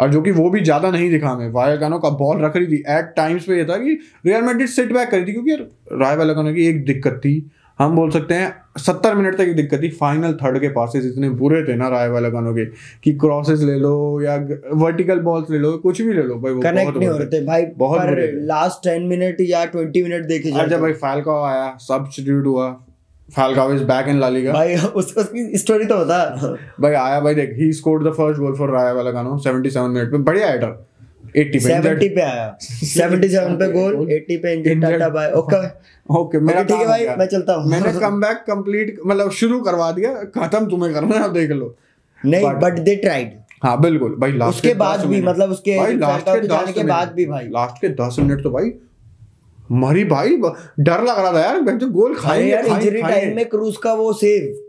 और 0.00 0.10
जो 0.10 0.22
कि 0.22 0.30
वो 0.30 0.50
भी 0.50 0.60
ज़्यादा 0.60 0.90
नहीं 0.90 1.10
दिखा 1.10 1.28
हमें। 1.28 1.50
वायकानो 1.50 1.98
का 1.98 2.10
बॉल 2.10 2.40
रख 2.40 2.56
रही 2.56 2.66
थी। 2.66 2.84
एट 2.88 3.14
टाइम्स 3.16 3.44
पे 3.44 3.56
ये 3.56 3.64
था 3.64 3.76
कि 3.76 4.00
रियल 4.26 4.42
मैड्रिड 4.42 4.68
सिट 4.68 4.92
बैक 4.92 5.08
करी 5.08 5.24
थी 5.24 5.32
क्योंकि 5.32 5.50
यार 5.50 5.66
राय 5.98 6.16
वायकानो 6.16 6.52
की 6.52 6.66
एक 6.66 6.84
दिक्कत 6.84 7.12
थी। 7.12 7.50
हम 7.78 7.96
बोल 7.96 8.10
सकते 8.10 8.34
हैं 8.34 8.54
सत्तर 8.78 9.14
मिनट 9.14 9.34
तक 9.34 9.40
एक 9.40 9.56
दिक्कत 9.56 9.82
थी। 9.82 9.88
फाइनल 9.88 10.32
थर्ड 10.32 10.58
के 10.58 10.68
पासेस 10.68 11.04
इतने 11.04 11.30
बुरे 11.30 11.62
थे 11.62 11.76
ना 11.76 11.88
राय 11.88 12.08
वाला 12.08 12.28
गानों 12.28 12.54
के 12.54 12.64
कि 13.02 13.12
क्रॉसेस 13.12 13.60
ले 13.60 13.74
लो 13.74 14.20
या 14.22 14.48
वर्टिकल 14.72 15.20
बॉल्स 15.20 15.50
ले 15.50 15.58
लो 15.58 15.72
कुछ 15.72 16.02
भी 16.02 16.12
ले 16.12 16.22
लो। 16.22 16.34
भाई 16.34 16.52
वो 16.52 16.62
कनेक्ट 16.62 16.96
नहीं 16.96 17.08
हो 17.08 17.18
रहे 17.18 17.26
थे 17.26 17.46
भाई 17.46 17.62
बहुत 17.62 18.00
बुरे 18.00 18.32
लास्ट 18.34 18.88
टेन 18.88 19.02
मिनट 19.02 19.36
या 19.40 19.64
ट्वेंटी 19.64 20.02
मिनट 20.02 20.24
देखे 20.24 20.50
जब 20.50 20.70
तो- 20.70 20.80
भाई 20.80 20.92
फाल्काओ 20.92 21.44
आया 21.44 21.76
सब्स्टिट्यूट 21.80 22.46
हुआ। 22.46 22.85
Falcao 23.28 23.72
is 23.74 23.82
back 23.84 24.08
in 24.08 24.18
La 24.20 24.28
Liga 24.28 24.52
भाई 24.52 24.74
उस, 24.76 25.14
उसकी 25.18 25.58
स्टोरी 25.58 25.84
तो 25.84 25.96
बता। 25.98 26.56
भाई 26.80 26.92
आया 26.94 27.20
भाई 27.20 27.34
देख 27.34 27.54
he 27.58 27.72
scored 27.72 28.06
the 28.08 28.12
first 28.14 28.40
goal 28.40 28.54
for 28.56 28.70
Rayo 28.70 28.92
Vallecano 29.10 29.38
77 29.46 29.88
minute 29.88 30.10
पे। 30.10 30.18
बढ़िया 30.28 30.50
हेडर 30.50 30.74
80 31.36 31.52
पे 31.52 31.60
सेवेंटी 31.60 32.08
पे 32.08 32.20
आया। 32.22 32.56
सेवेंटी 32.62 33.28
सेवन 33.28 33.56
पे 33.56 33.70
गोल 33.72 34.12
एट्टी 34.12 34.36
पे 34.36 34.52
injured 34.52 34.74
Injured. 34.74 34.92
Tata 34.92 35.08
bye 35.14 35.30
okay 35.32 35.66
okay 36.20 36.40
मेरा 36.40 36.62
ठीक 36.62 36.76
है 36.76 36.86
भाई, 36.86 37.06
मैं 37.18 37.26
चलता 37.26 37.54
हूँ। 37.54 37.70
मैंने 37.70 37.92
कम 38.00 38.20
बैक 38.20 38.44
कंप्लीट 38.46 39.00
मतलब 39.06 39.30
शुरू 39.40 39.60
करवा 39.60 39.90
दिया 39.92 40.12
खत्म 40.36 40.66
तुम्हें 40.70 40.92
करना 40.94 41.16
है 41.16 41.24
अब 41.24 41.32
देख 41.32 41.50
लो। 41.50 41.74
नहीं 42.20 42.52
बट 42.62 42.78
दे 42.80 42.94
ट्राइड 42.96 43.32
हाँ 43.62 43.80
बिल्कुल 43.80 44.14
भाई 44.20 44.32
लास्ट 44.32 44.56
उसके 44.56 44.74
बाद 44.80 45.04
भी 45.06 45.20
मतलब 45.22 45.50
उसके 45.50 45.76
भाई 45.78 45.96
लास्ट 45.96 46.26
के 46.28 46.48
10 46.48 46.72
के 46.74 46.82
बाद 46.84 47.12
भी 47.12 47.26
भाई। 47.26 47.48
लास्ट 47.52 47.80
के 47.80 47.88
10 47.96 48.18
मिनट 48.18 48.42
तो 48.42 48.50
भाई 48.50 48.72
मरी 49.72 50.04
भाई 50.04 50.36
डर 50.80 51.02
लग 51.02 51.18
रहा 51.18 51.32
था 51.32 51.40
यार 51.40 51.60
बेंचो 51.60 51.86
गोल 51.86 52.12
अरे 52.12 52.20
खाएँगे 52.20 52.50
यार 52.50 52.66
इंजरी 52.66 53.02
टाइम 53.02 53.36
में 53.36 53.48
क्रूज 53.48 53.76
का 53.76 53.92
वो 53.94 54.12
सेव 54.12 54.62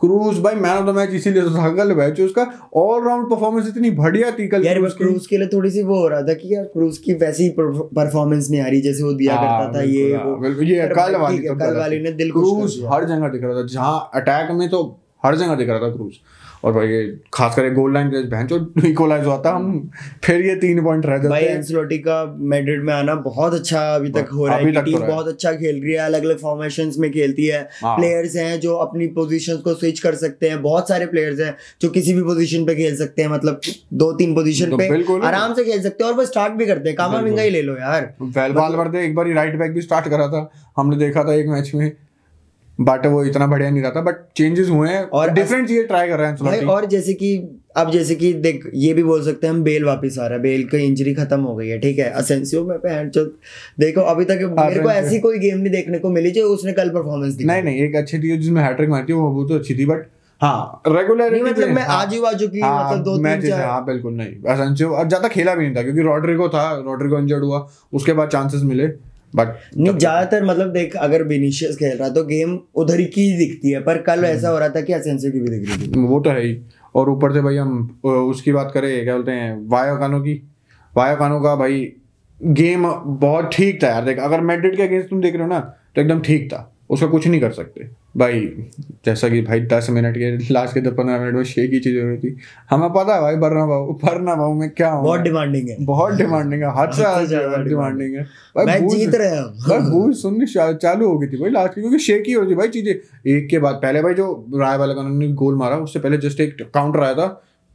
क्रूज 0.00 0.38
भाई 0.38 0.54
मैन 0.54 0.72
ऑफ़ 0.72 0.86
द 0.86 0.88
मैच 0.88 1.10
इसीलिए 1.10 1.42
तो 1.42 1.50
था 1.50 1.68
कल 1.74 1.92
मैच 1.94 2.20
उसका 2.20 2.46
ऑल 2.76 3.04
राउंड 3.04 3.30
परफॉर्मेंस 3.30 3.68
इतनी 3.68 3.90
बढ़िया 3.90 4.30
थी 4.30 4.48
कल 4.48 4.66
यार 4.66 4.74
क्रूज 4.74 4.90
बस 4.92 4.96
क्रूज 4.98 5.26
के 5.26 5.38
लिए 5.38 5.48
थोड़ी 5.48 5.70
सी 5.70 5.82
वो 5.82 5.98
हो 5.98 6.08
रहा 6.08 6.22
था 6.22 6.34
कि 6.34 6.54
यार 6.54 6.64
क्रूज 6.64 6.98
की 6.98 7.12
वैसी 7.12 7.48
परफॉर्मेंस 7.58 8.50
नहीं 8.50 8.60
आ 8.60 8.66
रही 8.66 8.80
जैसे 8.80 9.02
वो 9.02 9.12
दिया 9.12 9.34
हाँ, 9.34 9.66
करता 9.66 9.78
था 9.78 9.84
ये 9.84 10.16
वो। 10.16 10.34
हाँ, 10.44 10.54
ये 10.54 10.86
कल 10.86 11.16
वाली 11.16 11.38
तो 11.38 11.54
कल 11.54 11.76
वाली 11.76 12.00
ने 12.00 12.12
दिल 12.12 12.30
क्रूज 12.30 12.80
हर 12.86 13.04
जगह 13.04 13.28
दिख 13.28 13.42
रहा 13.42 13.54
था 13.54 13.66
जहाँ 13.66 14.10
अटैक 14.14 14.50
में 14.50 14.68
तो 14.68 15.00
हर 15.24 15.36
जगह 15.36 15.54
दिख 15.54 15.68
रहा 15.68 15.78
था 15.78 15.92
क्रूज। 15.92 16.12
और 16.64 16.72
भाई 16.72 16.88
ये 16.88 17.00
खासकर 17.34 17.72
गोल 17.74 17.92
लाइन 17.94 18.08
के 18.08 18.22
भैंचो 18.28 18.56
इक्वलाइज 18.88 19.24
हुआ 19.24 19.36
था 19.46 19.50
हम 19.50 19.90
फिर 20.24 20.44
ये 20.46 20.54
तीन 20.56 20.82
पॉइंट 20.84 21.06
रह 21.06 21.18
भाई 21.18 21.22
जाते 21.22 21.44
हैं। 21.44 21.56
एंसलोटी 21.56 21.98
का 21.98 22.24
मैड्रिड 22.52 22.84
में 22.84 22.92
आना 22.94 23.14
बहुत 23.24 23.54
अच्छा 23.54 23.80
अभी 23.94 24.10
तक 24.10 24.28
हो 24.34 24.46
रहा 24.46 24.56
है 24.56 24.72
कि 24.72 24.82
टीम 24.82 25.00
बहुत 25.00 25.28
अच्छा 25.28 25.52
खेल 25.54 25.82
रही 25.82 25.92
है 25.92 25.98
अलग 26.00 26.24
अलग 26.24 26.38
फॉर्मेशंस 26.38 26.96
में 26.98 27.10
खेलती 27.12 27.46
है। 27.46 27.60
हाँ। 27.82 27.96
प्लेयर्स 27.96 28.36
हैं 28.36 28.58
जो 28.60 28.74
अपनी 28.76 29.06
पोजीशंस 29.16 29.60
को 29.60 29.74
स्विच 29.74 30.00
कर 30.00 30.14
सकते 30.14 30.48
हैं 30.48 30.60
बहुत 30.62 30.88
सारे 30.88 31.06
प्लेयर्स 31.06 31.40
हैं 31.40 31.54
जो 31.82 31.88
किसी 31.90 32.14
भी 32.14 32.22
पोजीशन 32.22 32.64
पे 32.64 32.74
खेल 32.74 32.96
सकते 32.96 33.22
हैं 33.22 33.28
मतलब 33.30 33.60
दो 33.94 34.12
तीन 34.12 34.34
पोजीशन 34.34 34.70
तो 34.70 34.76
पे 34.76 35.26
आराम 35.26 35.54
से 35.54 35.64
खेल 35.64 35.82
सकते 35.82 36.04
हैं 36.04 36.10
और 36.10 36.16
वो 36.16 36.24
स्टार्ट 36.24 36.52
भी 36.52 36.66
करते 36.66 36.88
हैं। 36.88 36.96
कामा। 36.98 37.20
विंगा 37.20 37.42
ही 37.42 37.50
ले 37.50 37.62
लो 37.62 37.76
यार। 37.76 38.14
वेल 38.22 38.52
वालवर्दे 38.52 39.04
एक 39.04 39.14
बार 39.14 39.28
राइट 39.34 39.58
बैक 39.58 39.72
भी 39.72 39.80
स्टार्ट 39.80 40.08
करा 40.08 40.28
था। 40.28 40.50
हमने 40.76 40.96
देखा 40.96 41.24
था 41.24 41.34
एक 41.34 41.46
मैच 41.48 41.70
में 41.74 41.90
बट 42.78 43.06
वो 43.06 43.24
इतना 43.24 43.46
बढ़िया 43.46 43.70
नहीं 43.70 43.82
रहा 43.82 43.90
था 43.90 44.00
बट 44.02 44.16
चेंजेस 44.36 44.68
हुए 44.68 44.88
हैं। 44.88 45.02
और 45.02 45.30
डिफरेंट 45.32 45.68
चीज़ें 45.68 45.86
ट्राई 45.86 46.08
कर 46.08 46.18
रहे 46.18 46.28
हैं 46.28 46.36
भाई 46.36 46.60
और 46.68 46.86
जैसे 46.86 47.12
कि 47.14 47.36
अब 47.76 47.90
जैसे 47.90 48.14
कि 48.14 48.32
देख 48.34 48.64
ये 48.76 48.92
भी 48.94 49.02
बोल 49.02 49.22
सकते 49.24 49.46
हैं 49.46 49.54
हम 49.54 49.62
बेल 49.64 49.84
वापस 49.84 50.18
आ 50.18 50.26
रहा 50.26 50.36
है। 50.36 50.42
बेल 50.42 50.64
का 50.68 50.78
इंजरी 50.80 51.14
खत्म 51.14 51.40
हो 51.40 51.54
गई 51.56 51.68
है 51.68 51.78
ठीक 51.80 51.98
है? 51.98 52.08
असेंसियो 52.12 52.64
में 52.64 52.78
पे 52.78 52.88
हैंड 52.88 53.18
देखो 53.80 54.00
अभी 54.02 54.24
तक 54.24 54.42
मेरे 54.58 54.82
को 54.82 54.90
ऐसी 54.90 55.18
कोई 55.20 55.38
गेम 55.38 55.58
नहीं 55.58 55.72
देखने 55.72 55.98
को 55.98 56.10
मिली 56.10 56.30
जो 56.32 56.48
उसने 56.48 56.72
कल 56.72 56.90
परफॉर्मेंस 56.90 57.34
दी 57.34 57.44
नहीं 57.44 57.62
नहीं 57.62 57.82
एक 57.84 57.96
अच्छी 57.96 58.18
थी 58.18 58.36
जिसमें 58.36 58.62
हैट्रिक 58.62 58.90
मारी 58.90 59.06
थी 59.08 59.12
वो 59.12 59.44
तो 59.44 59.54
अच्छी 59.54 59.78
थी 59.78 59.86
बट 59.86 60.06
हाँ। 60.40 60.82
रेगुलर 60.88 61.30
नहीं 61.32 61.42
मतलब 61.42 61.68
मैं 61.70 61.82
आजू 61.92 62.20
बाजू 62.22 62.46
की 62.48 62.60
मतलब 62.60 63.02
दो 63.04 63.16
तीन 63.18 63.40
चार 63.40 63.60
हाँ 63.62 63.84
बिल्कुल 63.84 64.14
नहीं। 64.14 64.30
एसेंसियो 64.52 64.88
और 64.90 65.08
ज़्यादा 65.08 65.28
खेला 65.28 65.54
भी 65.54 65.64
नहीं 65.64 65.76
था 65.76 65.82
क्योंकि 65.82 66.02
रॉड्रिगो 66.02 66.48
था 66.48 66.64
रॉड्रिगो 66.86 67.18
इंजर्ड 67.18 67.44
हुआ 67.44 67.66
उसके 67.92 68.12
बाद 68.12 68.28
चांसेस 68.28 68.62
मिले। 68.64 68.86
बट 69.34 69.48
नहीं 69.76 69.92
ज़्यादातर 69.94 70.44
मतलब 70.44 70.72
देख 70.72 70.96
अगर 70.96 71.22
विनीशियस 71.24 71.76
खेल 71.76 71.96
रहा 71.98 72.08
तो 72.08 72.24
गेम 72.24 72.58
उधर 72.74 73.00
ही 73.00 73.04
की 73.06 73.26
दिखती 73.38 73.70
है 73.70 73.80
पर 73.82 73.98
कल 74.02 74.24
ऐसा 74.24 74.48
हो 74.48 74.58
रहा 74.58 74.68
था 74.68 74.80
कि 74.80 74.92
असेंसियो 74.92 75.32
की 75.32 75.40
भी 75.40 75.48
दिख 75.48 75.68
रही 75.68 75.88
थी। 75.88 76.00
वो 76.02 76.20
तो 76.20 76.30
है 76.30 76.42
ही। 76.42 76.56
और 76.94 77.10
ऊपर 77.10 77.32
से 77.32 77.40
भाई 77.40 77.56
हम 77.56 78.00
उसकी 78.04 78.52
बात 78.52 78.70
करें 78.74 79.02
क्या 79.04 79.14
बोलते 79.14 79.32
हैं 79.32 79.56
वायो 79.68 79.96
कानो 79.98 80.20
की। 80.20 80.34
वायो 80.94 81.16
कानो 81.16 81.40
का 81.40 81.54
भाई 81.56 81.80
गेम 82.40 82.86
बहुत 83.18 83.50
ठीक 83.52 83.82
था 83.82 83.88
यार 83.88 84.04
देख 84.04 84.18
अगर 84.20 84.40
मेड्रिड 84.42 84.76
के 84.76 84.82
अगेंस्ट 84.82 85.08
तुम 85.10 85.20
देख 85.20 85.34
रहे 85.34 85.42
हो 85.42 85.48
ना 85.48 85.60
तो 85.94 86.00
एकदम 86.00 86.20
ठीक 86.20 86.48
था। 86.52 86.70
उसका 86.90 87.06
कुछ 87.06 87.26
नहीं 87.26 87.40
कर 87.40 87.52
सकते। 87.52 87.88
भाई 88.14 88.40
जैसा 89.04 89.28
कि 89.28 89.40
भाई 89.42 89.60
दस 89.60 89.86
मिनट 89.90 90.16
के 90.16 90.52
लास्ट 90.52 90.74
के 90.74 90.80
दस 90.80 90.92
पंद्रह 90.98 91.18
मिनट 91.20 91.34
में 91.34 91.44
शेक 91.44 91.70
की 91.70 91.78
चीज़ 91.80 91.98
हो 91.98 92.06
रही 92.08 92.16
थी। 92.18 92.36
हमें 92.70 92.88
पता 92.88 93.14
है 93.14 93.20
भाई 93.20 93.36
बरना 93.36 93.66
भाऊ 93.66 93.92
बरना 94.04 94.34
भाऊ 94.34 94.54
में 94.54 94.68
क्या 94.70 94.90
बहुत 95.00 95.20
डिमांडिंग 95.20 95.68
है। 95.68 95.76
बहुत 95.84 96.14
डिमांडिंग 96.14 96.62
है 96.62 96.70
हद 96.76 96.92
से 96.92 97.26
ज़्यादा 97.26 97.62
डिमांडिंग 97.62 98.14
है। 98.16 98.22
भाई 98.56 98.80
जीत 98.80 99.14
रहे 99.14 99.28
हैं 99.28 99.44
भाई 99.68 99.78
भूल 99.90 100.12
सुननी 100.12 100.46
चालू 100.46 101.08
हो 101.08 101.18
गई 101.18 101.26
थी 101.26 101.40
भाई 101.40 101.50
लास्ट 101.50 101.74
की 101.74 101.80
क्योंकि 101.80 101.98
शेक 101.98 102.22
ही 102.26 102.32
हो 102.32 102.42
रही 102.42 102.50
थी 102.50 102.56
भाई 102.56 102.68
चीज़ें। 102.68 102.92
एक 103.32 103.48
के 103.50 103.58
बाद 103.58 103.80
पहले 103.82 104.02
भाई 104.02 104.14
जो 104.14 104.28
राय 104.56 104.76
वाले 104.76 104.94
गोल 105.34 105.56
मारा 105.56 105.76
उससे 105.78 105.98
पहले 105.98 106.16
जस्ट 106.18 106.40
एक 106.40 106.56
काउंटर 106.74 107.00
आया 107.00 107.14
था। 107.14 107.28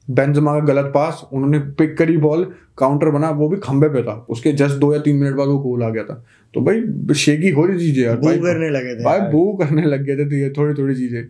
बेंजमा 0.10 0.54
का 0.54 0.66
गलत 0.66 0.86
पास 0.86 1.22
उन्होंने 1.34 1.60
पिक 1.78 1.98
करी 1.98 2.18
बॉल 2.18 2.44
काउंटर 2.78 3.10
बना 3.10 3.30
वो 3.30 3.48
भी 3.50 3.58
खंबे 3.58 3.88
पे 3.89 4.04
था। 4.04 4.13
उसके 4.30 4.51
जस्ट 4.54 4.75
दो 4.75 4.94
या 4.94 5.00
तीन 5.00 5.16
मिनट 5.16 5.36
बाद 5.36 5.48
वो 5.48 5.58
गोल 5.60 5.84
आ 5.84 5.89
गया 5.89 6.04
था। 6.04 6.24
तो 6.54 6.62
भाई 6.62 7.13
शेकी 7.16 7.50
हो 7.50 7.66
रही 7.66 7.80
चीज़ें 7.80 8.04
यार। 8.04 8.18
बू 8.18 8.28
भाई 8.28 8.38
करने 8.38 8.70
लगे 8.70 8.96
थे 8.96 9.04
भाई। 9.04 9.20
बू 9.32 9.51
करने 9.54 9.86
लग 9.86 10.04
गए 10.04 10.16
थे 10.16 10.25
तो 10.25 10.36
ये 10.36 10.50
थोड़ी 10.50 10.74
थोड़ी 10.74 10.96
चीज़ें। 10.96 11.24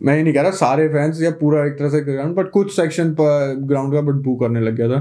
मैं 0.00 0.16
ये 0.16 0.22
नहीं 0.22 0.34
कह 0.34 0.42
रहा 0.42 0.50
सारे 0.50 0.88
फैंस 0.88 1.22
या 1.22 1.30
पूरा 1.30 1.64
एक 1.66 1.72
तरह 1.72 1.88
से 1.88 2.00
ग्राउंड 2.00 2.34
बट 2.34 2.50
कुछ 2.50 2.76
सेक्शन 2.76 3.10
पर 3.10 3.54
ग्राउंड 3.62 3.92
का 3.92 4.00
बट 4.00 4.22
बू 4.24 4.36
करने 4.36 4.60
लग 4.60 4.76
गया 4.76 4.88
था। 4.88 5.00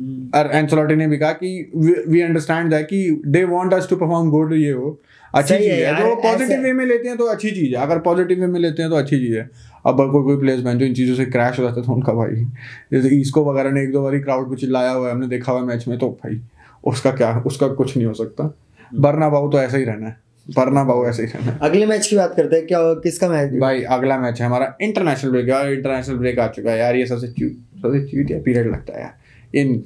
हम्म। 0.00 0.38
और 0.38 0.50
एंसोलोटी 0.52 0.94
ने 0.94 1.06
भी 1.06 1.18
कहा 1.18 1.32
कि 1.32 1.70
वी 2.08 2.20
अंडरस्टैंड 2.20 2.70
दैट 2.70 2.86
कि 2.86 3.22
they 3.26 3.44
want 3.44 3.74
us 3.74 3.88
to 3.90 3.96
perform 3.96 4.30
good 4.30 4.52
ये 4.52 4.70
हो 4.70 5.00
अच्छी 5.34 5.54
चीज़ 5.54 5.68
है 5.68 5.74
है। 5.74 5.82
यार, 5.82 6.14
पॉजिटिव 6.22 6.60
वे 6.60 6.72
में 6.72 6.84
लेते 6.86 7.08
हैं 7.08 7.16
तो 7.18 7.24
अच्छी 7.24 7.50
चीज़ 7.50 7.74
है। 7.74 7.82
अगर 7.82 7.98
पॉजिटिव 7.98 8.40
वे 8.40 8.46
में 8.46 8.60
लेते 8.60 8.82
हैं 8.82 8.90
तो 8.90 8.96
अच्छी 8.96 9.18
चीज़ 9.18 9.36
है। 9.36 9.50
अब 9.86 9.96
कोई 10.12 10.22
कोई 10.24 10.36
प्लेयर्स 10.36 10.62
बहन 10.62 10.78
जो 10.78 10.86
इन 10.86 10.94
चीज़ों 10.94 11.14
से 11.16 11.24
क्रैश 11.26 11.58
हो 11.58 11.64
जाता 11.64 11.80
है 11.80 11.86
तो 11.86 11.92
उनका 11.92 12.12
भाई। 12.12 12.44
जैसे 12.92 13.14
ईस्को 13.16 13.44
वगैरह 13.44 13.70
ने 13.70 13.82
एक 13.82 13.92
दो 13.92 14.02
बारी 14.02 14.20
क्राउड 14.20 14.48
को 14.48 14.54
चिल्लाया 14.56 14.90
हुआ 14.90 15.06
है 15.06 15.12
हमने 15.14 15.26
देखा 15.28 15.52
हुआ 15.52 15.62
मैच 15.64 15.86
में 15.88 15.98
तो 15.98 16.08
भाई 16.24 16.40
उसका 16.84 17.10
क्या 17.12 17.36
उसका 17.46 17.68
कुछ 17.74 17.96
नहीं 17.96 18.06
हो 18.06 18.14
सकता। 18.14 18.44
हम्म। 18.44 19.02
बरना 19.02 19.28
बाबू 19.28 19.48
तो 19.50 19.60
ऐसा 19.60 19.76
ही 19.76 19.84
रहना 19.84 20.06
है। 20.06 20.16
बरना 20.46 20.82
बाबू 20.84 21.04
ऐसा 21.06 21.22
ही 21.22 21.28
रहना 21.28 21.52
है। 21.52 21.58
अगले 21.62 21.86
मैच 21.86 22.06
की 22.06 22.16
बात 22.16 22.34
करते 22.36 22.56
हैं 22.56 22.66
क्या 22.66 22.78
किसका 23.02 23.28
मैच 23.28 23.52
भाई 23.60 23.82
अगला 23.96 24.18
मैच 24.18 24.40
है 24.40 24.46
हमारा 24.46 24.74
इंटरनेशनल 24.82 25.30
ब्रेक 25.30 25.48
यार 25.48 25.72
इंटरनेशनल 25.72 26.16
ब्रेक 26.16 26.38
आ 26.38 26.46
चुका 26.48 26.70
है 26.70 26.78
यार 26.78 26.96
ये 26.96 27.06
सबसे 27.06 27.26
सबसे 27.26 28.00
चूतिया 28.06 28.38
पीरियड 28.44 28.70
लगता 28.72 28.96
है 28.96 29.02
यार। 29.02 29.58
इन 29.58 29.82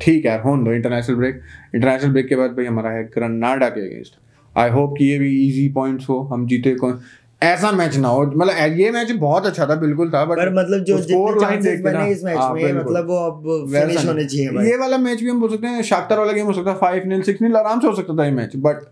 ठीक 0.00 0.24
है 0.24 0.30
यार 0.30 0.40
होन 0.40 0.64
दो 0.64 0.72
इंटरनेशनल 0.72 1.16
ब्रेक 1.16 1.40
इंटरनेशनल 1.74 2.12
ब्रेक 2.12 2.28
के 2.28 2.36
बाद 2.36 2.50
भाई 2.50 2.66
हमारा 2.66 2.90
है 2.90 3.04
ग्रनाडा 3.14 3.68
के 3.68 3.80
अगेंस्ट 3.80 4.18
आई 4.56 4.70
होप 4.70 4.94
कि 4.98 5.04
ये 5.04 5.18
भी 5.18 5.30
इजी 5.46 5.68
पॉइंट्स 5.74 6.08
हो 6.08 6.20
हम 6.32 6.46
जीते 6.46 6.74
कौन 6.74 6.98
ऐसा 7.44 7.70
मैच 7.72 7.96
ना 7.96 8.08
हो। 8.08 8.22
मतलब 8.22 8.78
ये 8.78 8.90
मैच 8.90 9.10
बहुत 9.12 9.46
अच्छा 9.46 9.66
था 9.66 9.74
बिल्कुल 9.76 10.10
था 10.10 10.24
बट 10.24 10.38
मतलब 10.54 10.84
जो 10.84 10.98
स्कोर 11.02 11.40
लाइन 11.42 11.82
बने 11.82 12.08
इस 12.10 12.24
मैच 12.24 12.36
हाँ, 12.36 12.52
में 12.54 12.72
मतलब 12.74 13.06
वो 13.08 13.16
अब 13.20 13.70
फिनिश 13.72 14.06
होने 14.06 14.24
चाहिए 14.24 14.50
भाई। 14.50 14.66
ये 14.66 14.76
वाला 14.76 14.98
मैच 14.98 15.20
भी 15.20 15.30
हम 15.30 15.40
बोल 15.40 15.50
सकते 15.50 15.66
हैं 15.66 15.82
शाख्तर 15.84 16.18
वाला 16.18 16.32
गेम 16.32 16.46
हो 16.46 16.52
सकता 16.52 16.70
है 16.70 16.76
फाइव 16.78 17.08
नील 17.08 17.22
सिक्स 17.22 17.42
नील 17.42 17.56
आराम 17.56 17.80
से 17.80 17.86
हो 17.86 17.94
सकता 17.94 18.18
था 18.18 18.24
ये 18.24 18.32
मैच 18.32 18.52
बट 18.56 18.82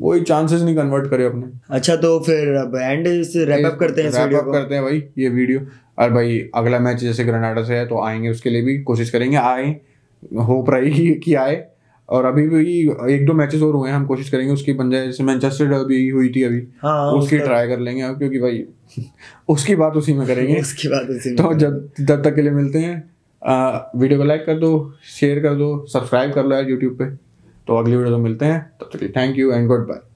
वही 0.00 0.20
चांसेस 0.20 0.62
नहीं 0.62 0.76
कन्वर्ट 0.76 1.10
करे 1.10 1.24
अपने। 1.24 1.46
अच्छा 1.70 1.96
तो 1.96 2.18
फिर 2.20 2.54
अब 2.56 2.76
एंड 2.76 3.06
से 3.24 3.44
रैप 3.44 3.66
अप 3.66 3.78
करते 3.80 4.02
हैं 4.02 4.08
इस 4.08 4.16
up 4.16 4.32
को। 4.34 4.52
करते 4.52 4.74
हैं 4.74 4.84
भाई 4.84 5.02
ये 5.18 5.28
वीडियो 5.28 5.60
और 5.98 6.10
भाई 6.10 6.38
अगला 6.54 6.78
मैच 6.78 6.96
जैसे 6.96 7.24
ग्रेनाडा 7.24 7.62
से 7.62 7.74
है 7.74 7.86
तो 7.86 8.02
आएँगे 8.02 8.28
उसके 8.28 8.50
लिए 8.50 8.62
भी 8.62 8.78
कोशिश 8.82 9.10
करेंगे 9.10 9.36
आए 9.36 9.70
होप 10.40 10.70
रहेगी 10.70 11.10
कि 11.14 11.34
आए। 11.34 11.54
और 12.08 12.24
अभी 12.24 12.48
भी 12.48 12.80
एक 13.14 13.26
दो 13.26 13.32
मैचेस 13.32 13.62
और 13.62 13.74
हुए 13.74 13.90
हैं 13.90 13.96
हम 13.96 14.06
कोशिश 14.06 14.30
करेंगे 14.30 14.52
उसकी 14.52 14.72
बन 14.72 14.90
जाए। 14.90 15.06
जैसे 15.06 15.24
मैनचेस्टर 15.24 15.66
डर्बी 15.66 16.08
हुई 16.08 16.28
थी 16.28 16.42
अभी 16.42 16.62
हाँ 16.82 17.12
उसकी 17.12 17.36
उसका- 17.36 17.48
ट्राई 17.48 17.68
कर 17.68 17.78
लेंगे 17.78 18.02
अब 18.02 18.18
क्योंकि 18.18 18.38
भाई 18.38 18.64
उसकी 19.48 19.74
बात 19.74 19.92
उसी 19.92 20.14
में 20.14 20.26
करेंगे। 20.26 20.60
उसकी 20.60 20.88
बात 20.88 21.10
उसी 21.10 21.30
में 21.30 21.36
तो 21.38 21.54
जब 21.54 21.88
तब 21.88 22.22
तक 22.24 22.34
के 22.34 22.42
लिए 22.42 22.50
मिलते 22.50 22.78
हैं। 22.78 23.10
आ, 23.46 23.78
वीडियो 23.96 24.18
को 24.18 24.24
लाइक 24.24 24.46
कर 24.46 24.58
दो 24.58 24.94
शेयर 25.04 25.40
कर 25.40 25.54
दो 25.54 25.86
सब्सक्राइब 25.86 26.32
कर 26.32 26.44
लो 26.44 26.54
यार 26.56 26.70
यूट्यूब 26.70 26.98
पे। 26.98 27.04
तो 27.66 27.76
अगली 27.76 27.96
वीडियो 27.96 28.16
तो 28.16 28.22
मिलते 28.22 28.44
हैं 28.44 28.70
तब 28.80 28.90
तक 28.92 28.98
के 28.98 29.06
लिए 29.06 29.12
thank 29.16 29.38
you 29.38 29.52
and 29.52 29.68
good 29.68 29.88
bye 29.88 30.11